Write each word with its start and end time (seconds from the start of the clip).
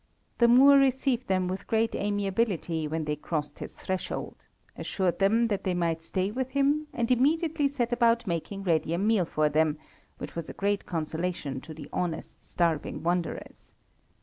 The 0.39 0.47
Moor 0.47 0.79
received 0.79 1.27
them 1.27 1.47
with 1.47 1.67
great 1.67 1.93
amiability 1.93 2.87
when 2.87 3.05
they 3.05 3.15
crossed 3.15 3.59
his 3.59 3.75
threshold, 3.75 4.47
assured 4.75 5.19
them 5.19 5.47
that 5.49 5.63
they 5.63 5.75
might 5.75 6.01
stay 6.01 6.31
with 6.31 6.49
him, 6.49 6.87
and 6.91 7.11
immediately 7.11 7.67
set 7.67 7.93
about 7.93 8.25
making 8.25 8.63
ready 8.63 8.95
a 8.95 8.97
meal 8.97 9.25
for 9.25 9.47
them, 9.47 9.77
which 10.17 10.33
was 10.35 10.49
a 10.49 10.53
great 10.53 10.87
consolation 10.87 11.61
to 11.61 11.73
the 11.75 11.87
honest, 11.93 12.43
starving 12.43 13.03
wanderers. 13.03 13.75